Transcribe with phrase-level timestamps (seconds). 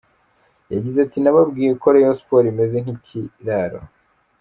[0.73, 3.79] Yagize ati “Nababwiye ko Rayon Sports imeze nk’ikiraro.